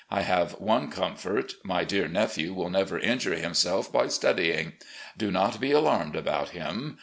[0.09, 4.73] I have one comfort: my dear nephew will never injure himself by stud)dng.
[5.15, 6.97] Do not be alarmed about him.